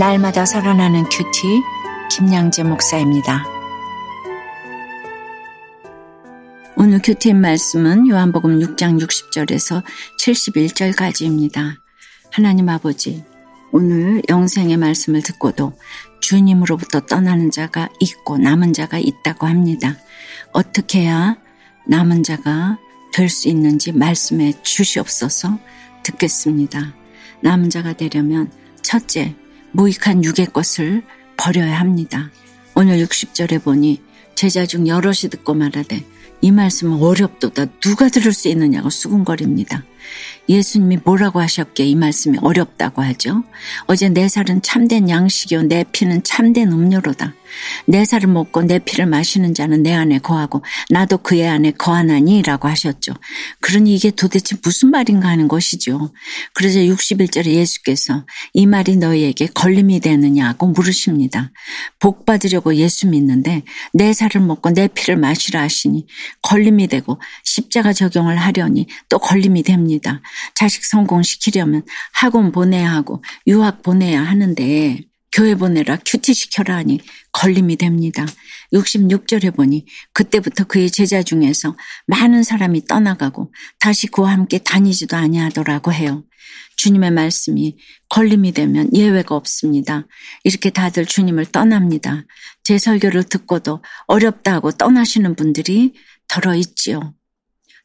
날마다 0.00 0.46
살아나는 0.46 1.04
큐티 1.10 1.62
김양재 2.10 2.62
목사입니다. 2.62 3.44
오늘 6.74 7.02
큐티인 7.02 7.38
말씀은 7.38 8.08
요한복음 8.08 8.60
6장 8.60 8.98
60절에서 8.98 9.82
71절까지입니다. 10.18 11.76
하나님 12.32 12.70
아버지, 12.70 13.22
오늘 13.72 14.22
영생의 14.26 14.78
말씀을 14.78 15.20
듣고도 15.20 15.74
주님으로부터 16.20 17.00
떠나는 17.00 17.50
자가 17.50 17.90
있고 18.00 18.38
남은 18.38 18.72
자가 18.72 18.96
있다고 18.96 19.46
합니다. 19.48 19.98
어떻게 20.52 21.00
해야 21.00 21.36
남은 21.86 22.22
자가 22.22 22.78
될 23.12 23.28
수 23.28 23.48
있는지 23.48 23.92
말씀해 23.92 24.62
주시옵소서 24.62 25.58
듣겠습니다. 26.04 26.94
남은 27.42 27.68
자가 27.68 27.92
되려면 27.92 28.50
첫째, 28.80 29.36
무익한 29.72 30.24
육의 30.24 30.46
것을 30.46 31.02
버려야 31.36 31.78
합니다. 31.78 32.30
오늘 32.74 33.04
60절에 33.04 33.62
보니 33.62 34.02
제자 34.34 34.66
중 34.66 34.86
여럿이 34.86 35.30
듣고 35.30 35.54
말하되 35.54 36.04
이 36.40 36.50
말씀은 36.50 37.02
어렵도다 37.02 37.66
누가 37.80 38.08
들을 38.08 38.32
수 38.32 38.48
있느냐고 38.48 38.90
수군거립니다. 38.90 39.84
예수님이 40.48 40.98
뭐라고 41.04 41.40
하셨기에 41.40 41.86
이 41.86 41.94
말씀이 41.94 42.38
어렵다고 42.40 43.02
하죠. 43.02 43.44
어제 43.86 44.08
내 44.08 44.28
살은 44.28 44.62
참된 44.62 45.08
양식이요 45.08 45.62
내 45.64 45.84
피는 45.92 46.22
참된 46.22 46.72
음료로다. 46.72 47.34
내 47.86 48.04
살을 48.04 48.28
먹고 48.28 48.62
내 48.62 48.78
피를 48.78 49.06
마시는 49.06 49.54
자는 49.54 49.82
내 49.82 49.92
안에 49.92 50.18
거하고 50.18 50.62
나도 50.88 51.18
그의 51.18 51.48
안에 51.48 51.72
거하나니라고 51.72 52.68
하셨죠. 52.68 53.14
그러니 53.60 53.94
이게 53.94 54.10
도대체 54.10 54.56
무슨 54.62 54.90
말인가 54.90 55.28
하는 55.28 55.48
것이죠. 55.48 56.12
그러자 56.54 56.80
61절에 56.80 57.46
예수께서 57.46 58.24
이 58.52 58.66
말이 58.66 58.96
너희에게 58.96 59.48
걸림이 59.48 60.00
되느냐고 60.00 60.68
물으십니다. 60.68 61.50
복 61.98 62.24
받으려고 62.24 62.74
예수 62.76 63.08
믿는데 63.08 63.62
내 63.92 64.12
살을 64.12 64.40
먹고 64.40 64.70
내 64.70 64.88
피를 64.88 65.16
마시라 65.16 65.62
하시니 65.62 66.06
걸림이 66.42 66.88
되고 66.88 67.20
십자가 67.44 67.92
적용을 67.92 68.36
하려니 68.36 68.86
또 69.08 69.18
걸림이 69.18 69.62
됩니다. 69.62 69.89
자식 70.54 70.84
성공시키려면 70.84 71.82
학원 72.12 72.52
보내야 72.52 72.92
하고 72.92 73.22
유학 73.46 73.82
보내야 73.82 74.22
하는데 74.22 75.00
교회 75.32 75.54
보내라 75.54 75.98
큐티 76.04 76.34
시켜라 76.34 76.76
하니 76.76 77.00
걸림이 77.32 77.76
됩니다. 77.76 78.26
66절에 78.72 79.54
보니 79.54 79.86
그때부터 80.12 80.64
그의 80.64 80.90
제자 80.90 81.22
중에서 81.22 81.76
많은 82.06 82.42
사람이 82.42 82.86
떠나가고 82.86 83.52
다시 83.78 84.08
그와 84.08 84.32
함께 84.32 84.58
다니지도 84.58 85.16
아니하더라고 85.16 85.92
해요. 85.92 86.24
주님의 86.76 87.12
말씀이 87.12 87.76
걸림이 88.08 88.52
되면 88.52 88.88
예외가 88.94 89.36
없습니다. 89.36 90.06
이렇게 90.44 90.70
다들 90.70 91.06
주님을 91.06 91.46
떠납니다. 91.46 92.24
제 92.64 92.78
설교를 92.78 93.24
듣고도 93.24 93.82
어렵다고 94.06 94.72
떠나시는 94.72 95.36
분들이 95.36 95.94
덜어 96.26 96.54
있지요. 96.56 97.14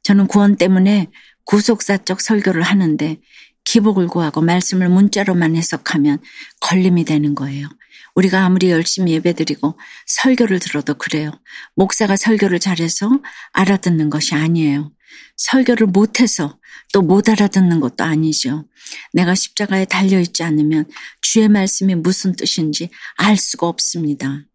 저는 0.03 0.27
구원 0.27 0.55
때문에 0.55 1.09
구속사적 1.45 2.21
설교를 2.21 2.61
하는데 2.61 3.19
기복을 3.63 4.07
구하고 4.07 4.41
말씀을 4.41 4.89
문자로만 4.89 5.55
해석하면 5.55 6.19
걸림이 6.61 7.05
되는 7.05 7.33
거예요. 7.35 7.67
우리가 8.13 8.45
아무리 8.45 8.69
열심히 8.69 9.13
예배드리고 9.13 9.77
설교를 10.05 10.59
들어도 10.59 10.93
그래요. 10.93 11.31
목사가 11.75 12.15
설교를 12.15 12.59
잘해서 12.59 13.09
알아듣는 13.53 14.09
것이 14.09 14.35
아니에요. 14.35 14.91
설교를 15.37 15.87
못해서 15.87 16.59
또 16.93 17.01
못 17.01 17.27
알아듣는 17.27 17.81
것도 17.81 18.03
아니죠. 18.05 18.65
내가 19.11 19.35
십자가에 19.35 19.85
달려있지 19.85 20.43
않으면 20.43 20.85
주의 21.21 21.49
말씀이 21.49 21.95
무슨 21.95 22.35
뜻인지 22.35 22.89
알 23.17 23.35
수가 23.35 23.67
없습니다. 23.67 24.45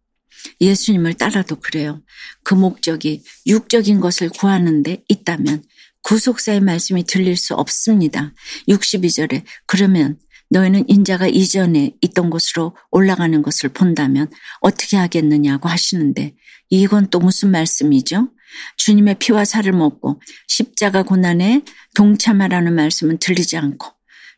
예수님을 0.60 1.14
따라도 1.14 1.56
그래요. 1.56 2.00
그 2.42 2.54
목적이 2.54 3.22
육적인 3.46 4.00
것을 4.00 4.30
구하는데 4.30 5.04
있다면 5.08 5.62
구속사의 6.02 6.60
말씀이 6.60 7.04
들릴 7.04 7.36
수 7.36 7.54
없습니다. 7.54 8.32
62절에 8.68 9.44
그러면 9.66 10.18
너희는 10.50 10.88
인자가 10.88 11.28
이전에 11.28 11.92
있던 12.00 12.30
곳으로 12.30 12.76
올라가는 12.90 13.40
것을 13.42 13.70
본다면 13.70 14.28
어떻게 14.60 14.96
하겠느냐고 14.96 15.68
하시는데 15.68 16.34
이건 16.70 17.08
또 17.10 17.20
무슨 17.20 17.50
말씀이죠? 17.50 18.30
주님의 18.76 19.16
피와 19.20 19.44
살을 19.44 19.72
먹고 19.72 20.20
십자가 20.48 21.04
고난에 21.04 21.62
동참하라는 21.94 22.74
말씀은 22.74 23.18
들리지 23.18 23.56
않고 23.56 23.86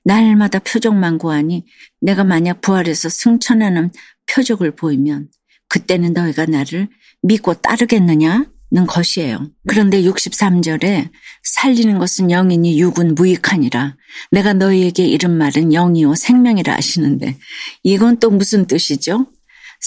날마다 0.05 0.59
표적만 0.59 1.17
구하니 1.19 1.65
내가 2.01 2.25
만약 2.25 2.61
부활해서 2.61 3.09
승천하는 3.09 3.91
표적을 4.27 4.77
보이면 4.77 5.29
그때는 5.69 6.13
너희가 6.13 6.45
나를 6.47 6.89
믿고 7.23 7.55
따르겠느냐? 7.55 8.52
는 8.75 8.87
것이에요. 8.87 9.51
그런데 9.69 10.01
63절에 10.01 11.11
살리는 11.43 11.99
것은 11.99 12.31
영이니 12.31 12.81
육은 12.81 13.15
무익하니라. 13.15 13.97
내가 14.31 14.55
너희에게 14.55 15.05
이른 15.05 15.37
말은 15.37 15.75
영이요 15.75 16.15
생명이라 16.15 16.73
하시는데 16.73 17.37
이건 17.83 18.19
또 18.19 18.31
무슨 18.31 18.67
뜻이죠? 18.67 19.27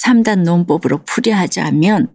3단 0.04 0.44
논법으로 0.44 1.04
풀이하자면 1.04 2.14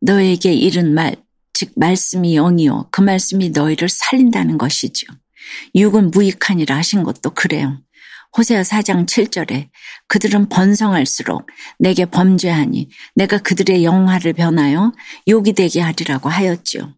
너에게 0.00 0.52
이른 0.52 0.94
말, 0.94 1.16
즉 1.54 1.72
말씀이 1.74 2.36
영이요 2.36 2.86
그 2.92 3.00
말씀이 3.00 3.50
너희를 3.50 3.88
살린다는 3.88 4.58
것이죠. 4.58 5.08
육은 5.74 6.12
무익하니라 6.12 6.76
하신 6.76 7.02
것도 7.02 7.30
그래요. 7.30 7.80
호세아 8.36 8.62
4장 8.62 9.06
7절에 9.06 9.68
그들은 10.06 10.48
번성할수록 10.48 11.46
내게 11.78 12.04
범죄하니 12.04 12.88
내가 13.14 13.38
그들의 13.38 13.84
영화를 13.84 14.32
변하여 14.32 14.92
욕이 15.28 15.52
되게 15.52 15.80
하리라고 15.80 16.28
하였지요. 16.28 16.94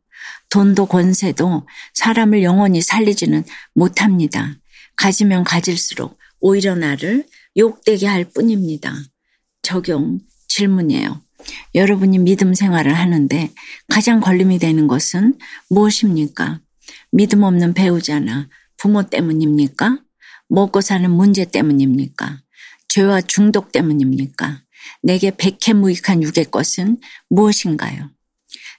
돈도 0.51 0.87
권세도 0.87 1.67
사람을 1.95 2.43
영원히 2.43 2.83
살리지는 2.83 3.45
못합니다. 3.75 4.55
가지면 4.97 5.45
가질수록 5.45 6.19
오히려 6.41 6.75
나를 6.75 7.27
욕되게 7.57 8.07
할 8.07 8.25
뿐입니다. 8.25 8.93
적용 9.63 10.19
질문이에요. 10.49 11.23
여러분이 11.75 12.19
믿음 12.19 12.53
생활을 12.55 12.93
하는데 12.93 13.51
가장 13.89 14.21
걸림이 14.21 14.59
되는 14.59 14.87
것은 14.87 15.39
무엇입니까? 15.71 16.61
믿음 17.11 17.43
없는 17.43 17.73
배우자나 17.75 18.49
부모 18.77 19.05
때문입니까? 19.05 19.99
먹고 20.49 20.81
사는 20.81 21.11
문제 21.11 21.45
때문입니까? 21.45 22.43
죄와 22.89 23.23
중독 23.23 23.73
때문입니까? 23.73 24.63
내게 25.03 25.31
백해무익한 25.37 26.23
육의 26.23 26.47
것은 26.51 26.99
무엇인가요? 27.29 28.11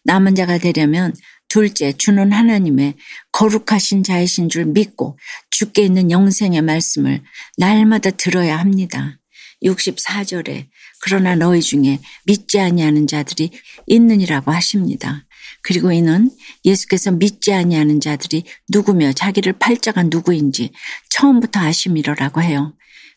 남은 0.03 0.35
자가 0.35 0.57
되려면 0.57 1.13
둘째, 1.49 1.93
주는 1.93 2.31
하나님의 2.31 2.95
거룩하신 3.31 4.03
자이신 4.03 4.49
줄 4.49 4.65
믿고 4.65 5.17
죽게 5.51 5.83
있는 5.83 6.09
영생의 6.09 6.61
말씀을 6.63 7.21
날마다 7.57 8.09
들어야 8.11 8.57
합니다. 8.57 9.19
64절에 9.63 10.67
그러나 11.01 11.35
너희 11.35 11.61
중에 11.61 11.99
믿지 12.25 12.59
아니하는 12.59 13.07
자들이 13.07 13.51
있느니라고 13.87 14.51
하십니다. 14.51 15.25
그리고 15.61 15.91
이는 15.91 16.29
예수께서 16.65 17.11
믿지 17.11 17.53
아니하는 17.53 17.99
자들이 17.99 18.43
누구며 18.69 19.13
자기를 19.13 19.53
팔자가 19.53 20.03
누구인지 20.03 20.71
처음부터 21.09 21.59
아심이로라고 21.59 22.41
해요. 22.41 22.73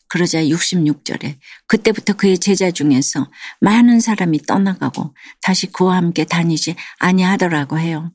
그러자 0.09 0.41
66절에 0.43 1.37
그때부터 1.67 2.13
그의 2.13 2.37
제자 2.37 2.71
중에서 2.71 3.29
많은 3.59 3.99
사람이 3.99 4.43
떠나가고 4.43 5.13
다시 5.41 5.67
그와 5.67 5.97
함께 5.97 6.23
다니지 6.23 6.75
아니하더라고 6.99 7.77
해요. 7.77 8.11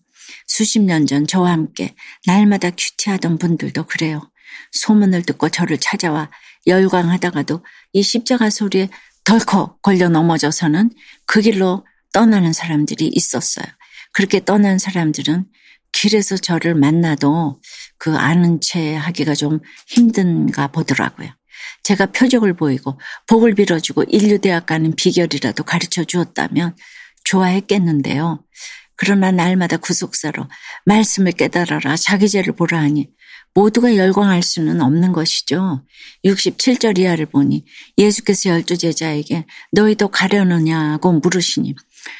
수십 0.47 0.81
년 0.81 1.06
전 1.06 1.26
저와 1.26 1.50
함께 1.53 1.94
날마다 2.26 2.70
큐티하던 2.70 3.38
분들도 3.38 3.85
그래요. 3.87 4.31
소문을 4.73 5.23
듣고 5.23 5.49
저를 5.50 5.79
찾아와 5.79 6.31
열광하다가도 6.67 7.65
이 7.93 8.03
십자가 8.03 8.49
소리에 8.50 8.88
덜컥 9.25 9.82
걸려 9.82 10.08
넘어져서는 10.08 10.91
그 11.26 11.41
길로 11.41 11.87
떠나는 12.12 12.53
사람들이 12.53 13.08
있었어요. 13.08 13.67
그렇게 14.12 14.44
떠난 14.44 14.79
사람들은 14.79 15.47
길에서 15.93 16.37
저를 16.37 16.75
만나도 16.75 17.61
그 17.99 18.17
아는 18.17 18.61
채 18.61 18.94
하기가 18.94 19.35
좀 19.35 19.61
힘든가 19.88 20.69
보더라고요. 20.69 21.29
제가 21.85 22.06
표적을 22.06 22.55
보이고 22.55 22.99
복을 23.26 23.55
빌어주고 23.55 24.05
인류대학 24.05 24.67
가는 24.67 24.94
비결이라도 24.94 25.64
가르쳐 25.64 26.05
주었다면 26.05 26.76
좋아했겠는데요. 27.25 28.44
그러나 28.97 29.31
날마다 29.32 29.76
구속사로 29.76 30.49
말씀을 30.85 31.32
깨달아라 31.32 31.97
자기 31.97 32.29
죄를 32.29 32.55
보라 32.55 32.79
하니 32.79 33.11
모두가 33.55 33.97
열광할 33.97 34.43
수는 34.43 34.81
없는 34.81 35.12
것이죠. 35.12 35.85
67절 36.25 36.99
이하를 36.99 37.26
보니 37.26 37.65
예수께서 37.99 38.50
열두 38.50 38.79
제자에게 38.79 39.47
너희도 39.73 40.08
가려느냐고 40.08 41.12
물으시니 41.12 41.75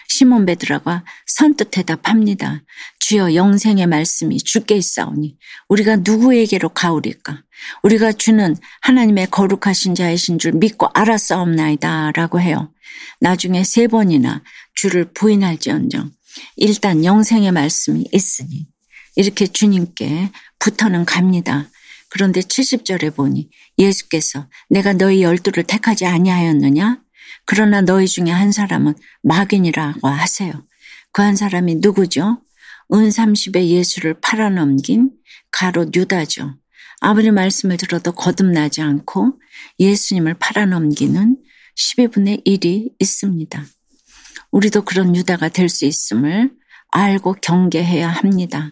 시몬 0.09 0.47
베드라가 0.47 1.05
선뜻 1.27 1.71
대답합니다. 1.71 2.63
주여 2.99 3.35
영생의 3.35 3.87
말씀이 3.87 4.39
주께 4.39 4.77
있사오니 4.77 5.37
우리가 5.69 5.97
누구에게로 5.97 6.71
가오리까? 6.71 7.43
우리가 7.83 8.13
주는 8.13 8.57
하나님의 8.83 9.29
거룩하신 9.31 9.95
자이신 9.95 10.39
줄 10.39 10.53
믿고 10.53 10.89
알았사옵나이다 10.95 12.13
라고 12.13 12.41
해요. 12.41 12.73
나중에 13.21 13.65
세 13.65 13.87
번이나 13.87 14.43
주를 14.75 15.13
부인할지언정 15.13 16.11
일단 16.57 17.05
영생의 17.05 17.53
말씀이 17.53 18.05
있으니 18.13 18.67
이렇게 19.17 19.47
주님께 19.47 20.31
붙어는 20.59 21.05
갑니다. 21.05 21.69
그런데 22.09 22.41
70절에 22.41 23.15
보니 23.15 23.49
예수께서 23.79 24.47
내가 24.69 24.93
너희 24.93 25.23
열두를 25.23 25.65
택하지 25.65 26.07
아니하였느냐? 26.07 27.02
그러나 27.45 27.81
너희 27.81 28.07
중에 28.07 28.31
한 28.31 28.53
사람은 28.53 28.95
마귀니라고 29.23 30.09
하세요. 30.09 30.53
그 31.13 31.23
한 31.23 31.37
사람이 31.37 31.77
누구죠? 31.77 32.41
은 32.93 33.09
30에 33.09 33.67
예수를 33.67 34.15
팔아넘긴 34.21 35.11
가로 35.51 35.87
유다죠. 35.95 36.57
아무리 37.01 37.31
말씀을 37.31 37.77
들어도 37.77 38.13
거듭나지 38.13 38.81
않고 38.81 39.39
예수님을 39.81 40.35
팔아넘기는 40.35 41.37
12분의 41.77 42.47
1이 42.47 42.93
있습니다. 42.99 43.65
우리도 44.51 44.83
그런 44.83 45.17
유다가 45.17 45.49
될 45.49 45.69
수 45.69 45.85
있음을 45.87 46.51
알고 46.91 47.37
경계해야 47.43 48.09
합니다. 48.09 48.71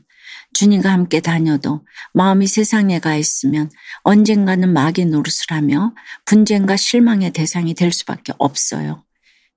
주님과 0.55 0.91
함께 0.91 1.20
다녀도 1.20 1.87
마음이 2.12 2.47
세상에 2.47 2.99
가 2.99 3.17
있으면 3.17 3.70
언젠가는 4.02 4.73
마귀 4.73 5.06
노릇을 5.06 5.50
하며 5.50 5.94
분쟁과 6.25 6.76
실망의 6.76 7.32
대상이 7.32 7.75
될 7.75 7.93
수밖에 7.93 8.32
없어요. 8.38 9.05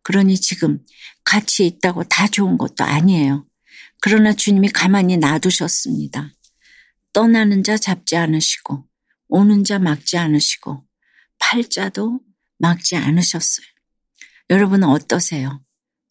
그러니 0.04 0.40
지금 0.40 0.80
같이 1.24 1.66
있다고 1.66 2.04
다 2.04 2.28
좋은 2.28 2.58
것도 2.58 2.84
아니에요. 2.84 3.46
그러나 4.02 4.34
주님이 4.34 4.70
가만히 4.70 5.18
놔두셨습니다. 5.18 6.32
떠나는 7.14 7.64
자 7.64 7.78
잡지 7.78 8.18
않으시고 8.18 8.86
오는 9.30 9.64
자 9.64 9.80
막지 9.80 10.18
않으시고 10.18 10.84
팔자도 11.40 12.20
막지 12.60 12.96
않으셨어요. 12.96 13.66
여러분은 14.50 14.88
어떠세요? 14.88 15.62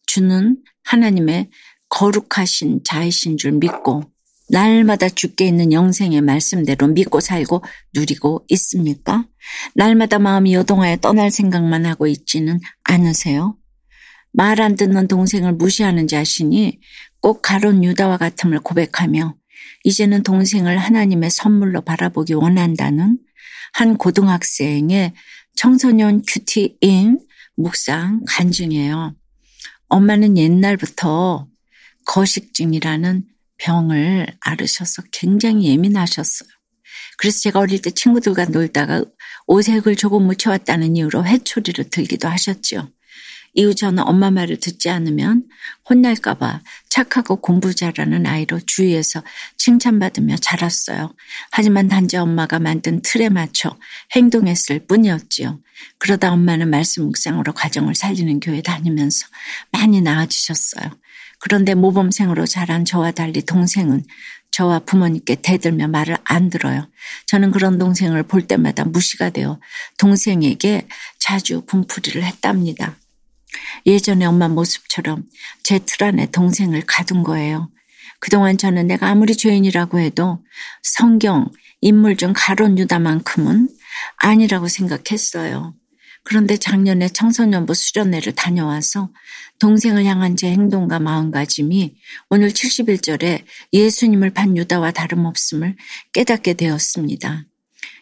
주는 0.05 0.61
하나님의 0.83 1.49
거룩하신 1.89 2.83
자이신 2.83 3.37
줄 3.37 3.53
믿고 3.53 4.12
날마다 4.53 5.09
죽게 5.09 5.47
있는 5.47 5.73
영생의 5.73 6.21
말씀대로 6.21 6.85
믿고 6.89 7.21
살고 7.21 7.63
누리고 7.95 8.45
있습니까? 8.49 9.25
날마다 9.73 10.19
마음이 10.19 10.53
요동하여 10.53 10.97
떠날 10.97 11.31
생각만 11.31 11.87
하고 11.87 12.05
있지는 12.05 12.59
않으세요? 12.83 13.57
말 14.31 14.61
안 14.61 14.75
듣는 14.75 15.07
동생을 15.07 15.53
무시하는 15.53 16.07
자신이 16.07 16.79
꼭 17.19 17.41
가론 17.41 17.83
유다와 17.83 18.17
같음을 18.17 18.59
고백하며 18.59 19.35
이제는 19.85 20.21
동생을 20.21 20.77
하나님의 20.77 21.31
선물로 21.31 21.81
바라보기 21.81 22.33
원한다는 22.33 23.17
한 23.73 23.97
고등학생의 23.97 25.13
청소년 25.55 26.21
큐티인 26.27 27.19
묵상 27.55 28.21
간증이에요. 28.27 29.15
엄마는 29.87 30.37
옛날부터 30.37 31.47
거식증이라는 32.05 33.32
병을 33.57 34.27
앓으셔서 34.39 35.03
굉장히 35.11 35.67
예민하셨어요. 35.69 36.49
그래서 37.17 37.39
제가 37.39 37.59
어릴 37.59 37.81
때 37.81 37.91
친구들과 37.91 38.45
놀다가 38.45 39.03
오색을 39.47 39.95
조금 39.95 40.23
묻혀왔다는 40.23 40.95
이유로 40.95 41.25
회초리를 41.25 41.89
들기도 41.89 42.27
하셨죠. 42.27 42.89
이후 43.55 43.75
저는 43.75 44.03
엄마 44.07 44.31
말을 44.31 44.59
듣지 44.59 44.89
않으면 44.89 45.43
혼날까봐 45.87 46.61
착하고 46.89 47.35
공부 47.37 47.73
잘하는 47.73 48.25
아이로 48.25 48.59
주위에서 48.65 49.21
칭찬받으며 49.57 50.37
자랐어요. 50.37 51.13
하지만 51.51 51.87
단지 51.87 52.17
엄마가 52.17 52.59
만든 52.59 53.01
틀에 53.03 53.29
맞춰 53.29 53.77
행동했을 54.15 54.87
뿐이었지요. 54.87 55.59
그러다 55.99 56.31
엄마는 56.31 56.69
말씀 56.69 57.03
묵상으로 57.05 57.53
가정을 57.53 57.93
살리는 57.93 58.39
교회 58.39 58.61
다니면서 58.61 59.27
많이 59.71 60.01
나아지셨어요. 60.01 60.89
그런데 61.43 61.73
모범생으로 61.75 62.45
자란 62.45 62.85
저와 62.85 63.11
달리 63.11 63.41
동생은 63.41 64.05
저와 64.51 64.79
부모님께 64.79 65.41
대들며 65.41 65.89
말을 65.89 66.15
안 66.23 66.49
들어요. 66.49 66.87
저는 67.27 67.51
그런 67.51 67.77
동생을 67.77 68.23
볼 68.23 68.47
때마다 68.47 68.85
무시가 68.85 69.29
되어 69.29 69.59
동생에게 69.97 70.87
자주 71.19 71.65
분풀이를 71.65 72.23
했답니다. 72.23 72.95
예전에 73.85 74.23
엄마 74.23 74.47
모습처럼 74.47 75.25
제 75.63 75.79
틀 75.79 76.05
안에 76.07 76.27
동생을 76.27 76.83
가둔 76.87 77.23
거예요. 77.23 77.69
그동안 78.21 78.57
저는 78.57 78.87
내가 78.87 79.09
아무리 79.09 79.35
죄인이라고 79.35 79.99
해도 79.99 80.41
성경 80.81 81.51
인물 81.81 82.15
중 82.15 82.31
가론 82.33 82.77
유다만큼은 82.79 83.67
아니라고 84.15 84.69
생각했어요. 84.69 85.73
그런데 86.23 86.57
작년에 86.57 87.09
청소년부 87.09 87.73
수련회를 87.73 88.33
다녀와서 88.33 89.11
동생을 89.59 90.05
향한 90.05 90.35
제 90.35 90.49
행동과 90.51 90.99
마음가짐이 90.99 91.95
오늘 92.29 92.49
71절에 92.49 93.43
예수님을 93.73 94.31
반 94.31 94.55
유다와 94.57 94.91
다름없음을 94.91 95.75
깨닫게 96.13 96.53
되었습니다. 96.53 97.45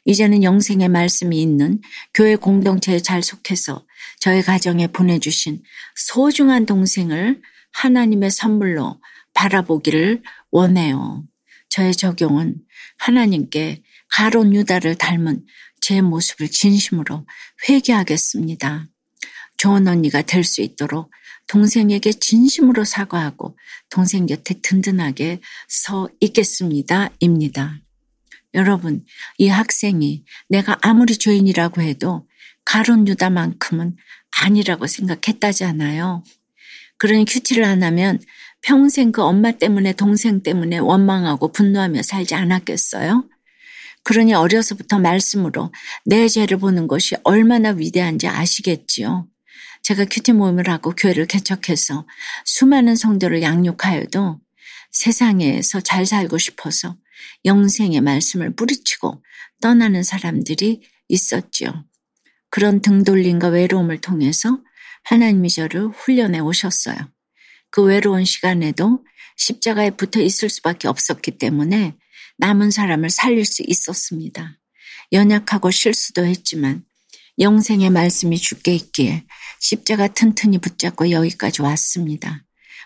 이제는 0.05 0.43
영생의 0.43 0.89
말씀이 0.89 1.41
있는 1.41 1.79
교회 2.13 2.35
공동체에 2.35 2.99
잘 2.99 3.21
속해서 3.21 3.85
저의 4.19 4.43
가정에 4.43 4.87
보내주신 4.87 5.61
소중한 5.95 6.65
동생을 6.65 7.41
하나님의 7.73 8.31
선물로 8.31 8.99
바라보기를 9.33 10.21
원해요. 10.51 11.23
저의 11.69 11.95
적용은 11.95 12.55
하나님께 12.97 13.83
가론 14.09 14.53
유다를 14.53 14.95
닮은 14.95 15.45
제 15.81 16.01
모습을 16.01 16.49
진심으로 16.49 17.25
회개하겠습니다. 17.67 18.87
좋은 19.57 19.87
언니가 19.87 20.21
될 20.21 20.43
수 20.43 20.61
있도록 20.61 21.11
동생에게 21.47 22.13
진심으로 22.13 22.85
사과하고 22.85 23.57
동생 23.89 24.25
곁에 24.25 24.55
든든하게 24.61 25.41
서 25.67 26.07
있겠습니다. 26.21 27.09
입니다. 27.19 27.77
여러분, 28.53 29.03
이 29.37 29.47
학생이 29.49 30.23
내가 30.49 30.77
아무리 30.81 31.17
죄인이라고 31.17 31.81
해도 31.81 32.27
가론 32.63 33.07
유다만큼은 33.07 33.97
아니라고 34.41 34.87
생각했다잖아요. 34.87 36.23
그러니 36.97 37.25
큐티를 37.25 37.63
안 37.63 37.83
하면 37.83 38.19
평생 38.61 39.11
그 39.11 39.21
엄마 39.23 39.51
때문에 39.51 39.93
동생 39.93 40.43
때문에 40.43 40.77
원망하고 40.77 41.51
분노하며 41.51 42.03
살지 42.03 42.35
않았겠어요? 42.35 43.25
그러니 44.03 44.33
어려서부터 44.33 44.99
말씀으로 44.99 45.71
내 46.05 46.27
죄를 46.27 46.57
보는 46.57 46.87
것이 46.87 47.15
얼마나 47.23 47.69
위대한지 47.69 48.27
아시겠지요. 48.27 49.27
제가 49.83 50.05
큐티 50.05 50.33
모임을 50.33 50.69
하고 50.69 50.91
교회를 50.91 51.25
개척해서 51.25 52.05
수많은 52.45 52.95
성도를 52.95 53.41
양육하여도 53.41 54.39
세상에서 54.91 55.81
잘 55.81 56.05
살고 56.05 56.37
싶어서 56.37 56.97
영생의 57.45 58.01
말씀을 58.01 58.55
뿌리치고 58.55 59.23
떠나는 59.61 60.03
사람들이 60.03 60.81
있었지요. 61.07 61.85
그런 62.49 62.81
등돌림과 62.81 63.47
외로움을 63.49 64.01
통해서 64.01 64.59
하나님이 65.03 65.49
저를 65.49 65.87
훈련해 65.87 66.39
오셨어요. 66.39 66.97
그 67.69 67.83
외로운 67.83 68.25
시간에도 68.25 69.03
십자가에 69.37 69.91
붙어 69.91 70.19
있을 70.19 70.49
수밖에 70.49 70.87
없었기 70.87 71.37
때문에 71.37 71.95
남은 72.41 72.71
사람을 72.71 73.11
살릴 73.11 73.45
수 73.45 73.63
있었습니다. 73.65 74.57
연약하고 75.13 75.69
실수도 75.69 76.25
했지만 76.25 76.83
영생의 77.39 77.91
말씀이 77.91 78.35
죽게 78.37 78.73
있기에 78.73 79.25
십자가 79.59 80.07
튼튼히 80.07 80.57
붙잡고 80.57 81.11
여기까지 81.11 81.61
왔습니다. 81.61 82.43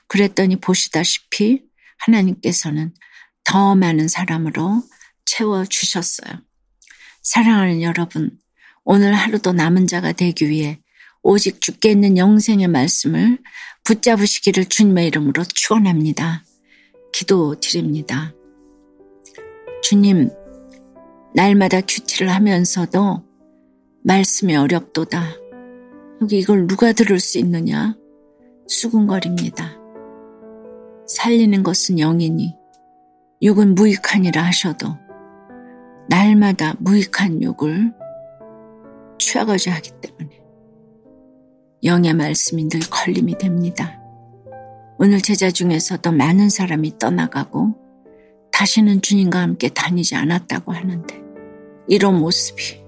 그랬더니 0.08 0.58
보시다시피 0.58 1.62
하나님께서는 2.00 2.94
더 3.46 3.76
많은 3.76 4.10
사람으로 4.10 4.84
채워주셨어요. 5.24 6.42
사랑하는 7.22 7.82
여러분, 7.82 8.38
오늘 8.84 9.14
하루도 9.14 9.54
남은 9.54 9.88
자가 9.88 10.12
되기 10.12 10.50
위해 10.50 10.80
오직 11.24 11.62
죽게 11.62 11.92
있는 11.92 12.18
영생의 12.18 12.68
말씀을 12.68 13.40
붙잡으시기를 13.86 14.66
주님의 14.66 15.08
이름으로 15.08 15.46
축원합니다. 15.46 16.44
기도 17.14 17.58
드립니다. 17.60 18.34
주님, 19.88 20.32
날마다 21.36 21.80
큐티를 21.80 22.28
하면서도 22.30 23.22
말씀이 24.04 24.56
어렵도다. 24.56 25.22
여기 26.24 26.40
이걸 26.40 26.66
누가 26.66 26.92
들을 26.92 27.20
수 27.20 27.38
있느냐? 27.38 27.96
수군거립니다. 28.68 29.78
살리는 31.08 31.62
것은 31.62 32.00
영이니 32.00 32.56
육은 33.44 33.76
무익하니라 33.76 34.42
하셔도 34.42 34.88
날마다 36.10 36.74
무익한 36.80 37.44
육을 37.44 37.94
취하고자 39.20 39.72
하기 39.72 39.92
때문에 40.02 40.42
영의 41.84 42.16
말씀이 42.16 42.70
늘 42.70 42.80
걸림이 42.90 43.38
됩니다. 43.38 44.02
오늘 44.98 45.22
제자 45.22 45.52
중에서 45.52 45.98
더 45.98 46.12
많은 46.12 46.50
사람이 46.50 46.98
떠나가고 46.98 47.85
다시는 48.56 49.02
주님과 49.02 49.42
함께 49.42 49.68
다니지 49.68 50.16
않았다고 50.16 50.72
하는데 50.72 51.22
이런 51.90 52.18
모습이 52.18 52.82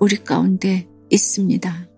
우리 0.00 0.16
가운데 0.16 0.88
있습니다. 1.08 1.88